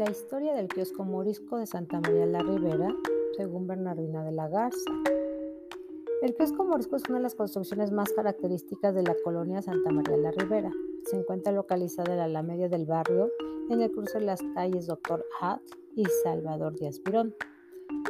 [0.00, 2.88] La historia del kiosco morisco de Santa María la Ribera,
[3.36, 4.90] según Bernardina de la Garza.
[6.22, 10.16] El kiosco morisco es una de las construcciones más características de la colonia Santa María
[10.16, 10.72] la Ribera.
[11.04, 13.30] Se encuentra localizada en la Alameda del barrio,
[13.68, 15.60] en el cruce de las calles Doctor Hat
[15.94, 17.34] y Salvador Díaz Pirón.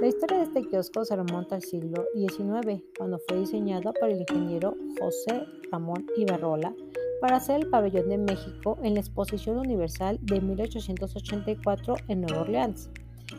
[0.00, 4.20] La historia de este kiosco se remonta al siglo XIX, cuando fue diseñado por el
[4.20, 6.72] ingeniero José Ramón Ibarrola
[7.20, 12.90] para hacer el pabellón de México en la Exposición Universal de 1884 en Nueva Orleans.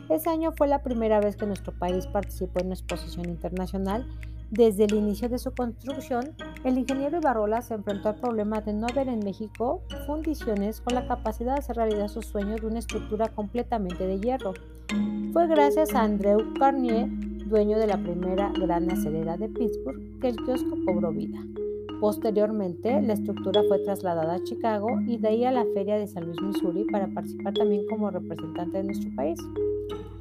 [0.10, 4.08] Ese año fue la primera vez que nuestro país participó en una exposición internacional.
[4.50, 8.88] Desde el inicio de su construcción, el ingeniero Ibarrola se enfrentó al problema de no
[8.88, 13.30] haber en México fundiciones con la capacidad de hacer realidad su sueño de una estructura
[13.30, 14.54] completamente de hierro.
[15.32, 17.08] Fue gracias a Andrew Carnier,
[17.46, 21.40] dueño de la primera gran acelera de Pittsburgh, que el kiosco cobró vida.
[22.02, 26.26] Posteriormente, la estructura fue trasladada a Chicago y de ahí a la Feria de San
[26.26, 29.40] Luis, Missouri, para participar también como representante de nuestro país.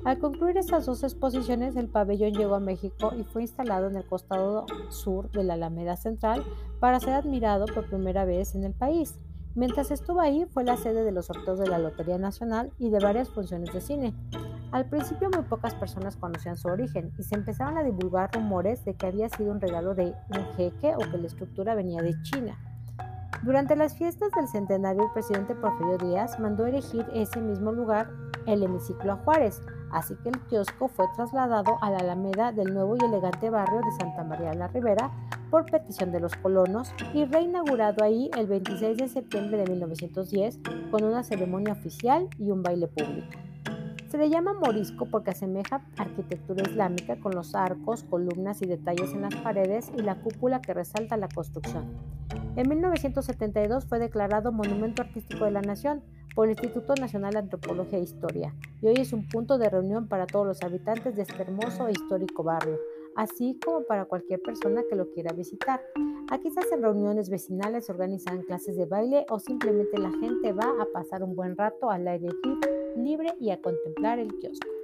[0.04, 4.04] Al concluir estas dos exposiciones, el pabellón llegó a México y fue instalado en el
[4.04, 6.44] costado sur de la Alameda Central
[6.80, 9.14] para ser admirado por primera vez en el país.
[9.54, 12.98] Mientras estuvo ahí, fue la sede de los sorteos de la Lotería Nacional y de
[12.98, 14.14] varias funciones de cine.
[14.72, 18.94] Al principio muy pocas personas conocían su origen y se empezaron a divulgar rumores de
[18.94, 22.56] que había sido un regalo de un jeque o que la estructura venía de China.
[23.42, 28.10] Durante las fiestas del centenario, el presidente Porfirio Díaz mandó erigir ese mismo lugar
[28.46, 29.60] el hemiciclo a Juárez,
[29.90, 33.90] así que el kiosco fue trasladado a la Alameda del nuevo y elegante barrio de
[33.98, 35.10] Santa María la Ribera
[35.50, 40.60] por petición de los colonos y reinaugurado ahí el 26 de septiembre de 1910
[40.92, 43.49] con una ceremonia oficial y un baile público.
[44.10, 49.22] Se le llama morisco porque asemeja arquitectura islámica con los arcos, columnas y detalles en
[49.22, 51.84] las paredes y la cúpula que resalta la construcción.
[52.56, 56.02] En 1972 fue declarado Monumento Artístico de la Nación
[56.34, 60.08] por el Instituto Nacional de Antropología e Historia y hoy es un punto de reunión
[60.08, 62.80] para todos los habitantes de este hermoso e histórico barrio,
[63.14, 65.80] así como para cualquier persona que lo quiera visitar.
[66.32, 70.86] Aquí se hacen reuniones vecinales, organizan clases de baile o simplemente la gente va a
[70.92, 74.79] pasar un buen rato al aire libre libre y a contemplar el kiosco.